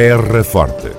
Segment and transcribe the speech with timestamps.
[0.00, 0.92] Terra Forte.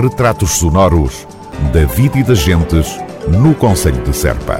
[0.00, 1.28] Retratos sonoros
[1.70, 2.86] da vida e das gentes
[3.28, 4.58] no Conselho de Serpa.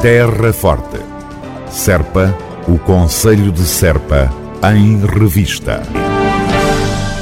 [0.00, 1.00] Terra Forte.
[1.68, 2.32] Serpa,
[2.68, 4.32] o Conselho de Serpa,
[4.72, 5.82] em revista.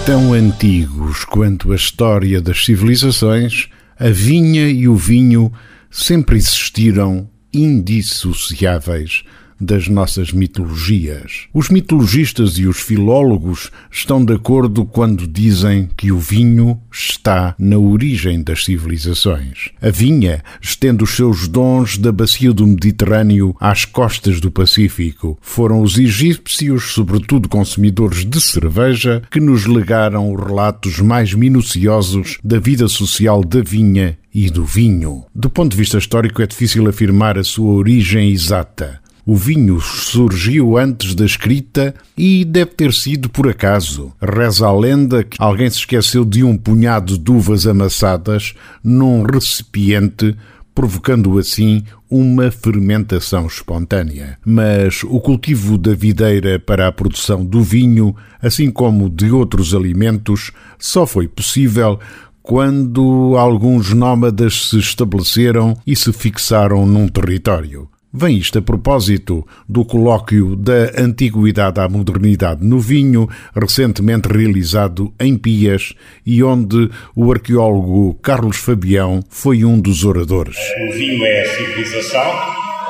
[0.04, 5.50] Tão antigos quanto a história das civilizações, a vinha e o vinho
[5.90, 9.24] sempre existiram indissociáveis
[9.62, 11.46] das nossas mitologias.
[11.54, 17.78] Os mitologistas e os filólogos estão de acordo quando dizem que o vinho está na
[17.78, 19.70] origem das civilizações.
[19.80, 25.38] A vinha estende os seus dons da bacia do Mediterrâneo às costas do Pacífico.
[25.40, 32.58] Foram os egípcios, sobretudo consumidores de cerveja, que nos legaram os relatos mais minuciosos da
[32.58, 35.24] vida social da vinha e do vinho.
[35.34, 39.01] Do ponto de vista histórico, é difícil afirmar a sua origem exata.
[39.24, 44.12] O vinho surgiu antes da escrita e deve ter sido por acaso.
[44.20, 50.36] Reza a lenda que alguém se esqueceu de um punhado de uvas amassadas num recipiente,
[50.74, 54.38] provocando assim uma fermentação espontânea.
[54.44, 60.50] Mas o cultivo da videira para a produção do vinho, assim como de outros alimentos,
[60.80, 61.96] só foi possível
[62.42, 67.88] quando alguns nómadas se estabeleceram e se fixaram num território.
[68.14, 73.26] Vem isto a propósito do colóquio da Antiguidade à Modernidade no Vinho,
[73.58, 75.94] recentemente realizado em Pias
[76.26, 80.58] e onde o arqueólogo Carlos Fabião foi um dos oradores.
[80.58, 82.20] O vinho é a civilização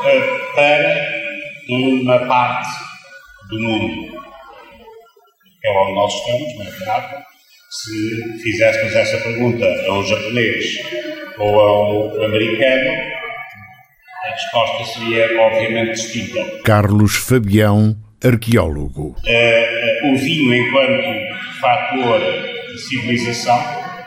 [0.06, 1.12] eh, para
[1.70, 2.69] uma parte
[3.48, 4.23] do mundo.
[5.64, 7.25] É onde nós estamos, não é verdade?
[7.70, 10.64] Se fizéssemos essa pergunta a um japonês
[11.39, 13.12] ou a um americano,
[14.25, 16.62] a resposta seria obviamente distinta.
[16.65, 19.17] Carlos Fabião, arqueólogo.
[19.27, 23.59] Uh, uh, o vinho, enquanto fator de civilização,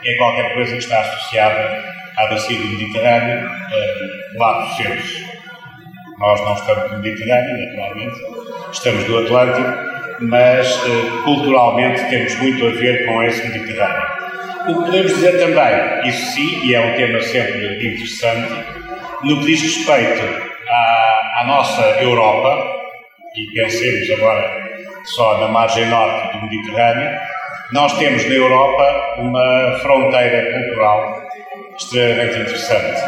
[0.06, 1.84] é qualquer coisa que está associada
[2.18, 5.26] à bacia do Mediterrâneo, uh, lá dos seus.
[6.18, 8.16] Nós não estamos no Mediterrâneo, naturalmente,
[8.72, 10.80] estamos do Atlântico, mas
[11.26, 14.16] culturalmente temos muito a ver com esse Mediterrâneo.
[14.70, 18.85] O que podemos dizer também, isso sim, e é um tema sempre interessante,
[19.26, 20.22] no que diz respeito
[20.70, 22.76] à, à nossa Europa,
[23.36, 24.66] e pensemos agora
[25.16, 27.20] só na margem norte do Mediterrâneo,
[27.74, 31.24] nós temos na Europa uma fronteira cultural
[31.76, 33.02] extremamente interessante,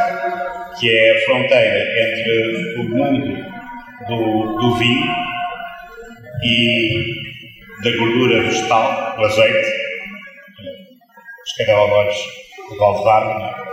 [0.80, 3.46] que é a fronteira entre o mundo
[4.08, 5.14] do, do vinho
[6.44, 7.14] e
[7.84, 9.68] da gordura vegetal, o azeite,
[11.46, 12.18] os cadelalores
[12.70, 13.67] do Valdevardo,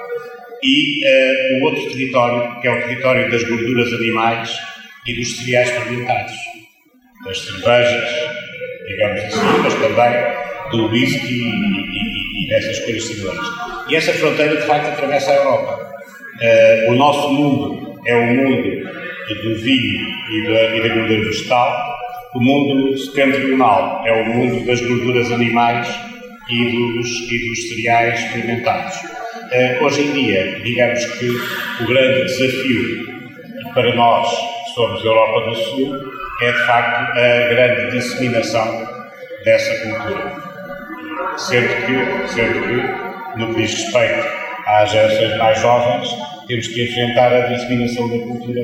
[0.64, 4.58] e uh, o outro território, que é o território das gorduras animais
[5.06, 6.32] e dos cereais fermentados,
[7.24, 8.10] das cervejas,
[8.88, 13.48] digamos assim, mas também do whisky e, e, e dessas coisas similares.
[13.90, 15.94] E essa fronteira, de facto, atravessa a Europa.
[16.40, 18.84] Uh, o nosso mundo é o mundo
[19.42, 21.94] do vinho e da, e da gordura vegetal,
[22.34, 25.88] o mundo setentrional é o mundo das gorduras animais
[26.50, 29.23] e dos, e dos cereais fermentados.
[29.54, 33.06] Uh, hoje em dia, digamos que o grande desafio
[33.72, 38.84] para nós que somos Europa do Sul é de facto a grande disseminação
[39.44, 40.32] dessa cultura.
[41.36, 44.26] Sendo que, sendo que no que diz respeito
[44.66, 46.08] às gerações mais jovens,
[46.48, 48.60] temos que enfrentar a disseminação da cultura,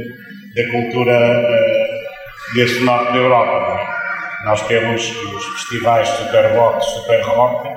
[0.57, 3.81] da cultura uh, desse norte da Europa.
[3.81, 4.45] É?
[4.45, 7.69] Nós temos os festivais super rock, super rock,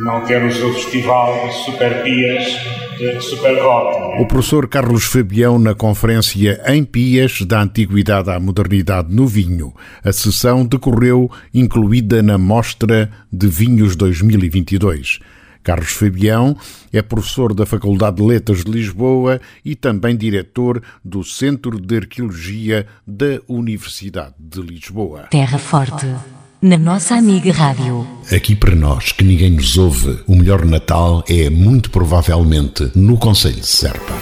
[0.00, 2.44] não temos o festival de super pias,
[2.98, 4.22] de super rock.
[4.22, 9.74] O professor Carlos Fabião na conferência em Pias da Antiguidade à Modernidade no Vinho.
[10.02, 15.18] A sessão decorreu incluída na Mostra de Vinhos 2022.
[15.62, 16.56] Carlos Fabião
[16.90, 22.86] é professor da Faculdade de Letras de Lisboa e também diretor do Centro de Arqueologia
[23.06, 25.26] da Universidade de Lisboa.
[25.30, 26.06] Terra Forte
[26.62, 28.06] na nossa amiga Rádio.
[28.30, 33.60] Aqui para nós, que ninguém nos ouve, o melhor Natal é muito provavelmente no Conselho
[33.60, 34.12] de Serpa.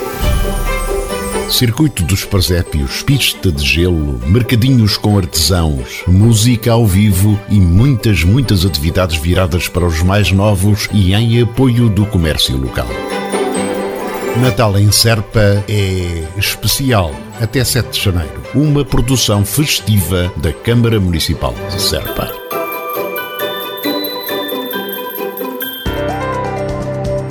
[1.51, 8.65] Circuito dos Presépios, pista de gelo, mercadinhos com artesãos, música ao vivo e muitas, muitas
[8.65, 12.89] atividades viradas para os mais novos e em apoio do comércio local.
[14.41, 18.43] Natal em Serpa é especial até 7 de janeiro.
[18.55, 22.38] Uma produção festiva da Câmara Municipal de Serpa.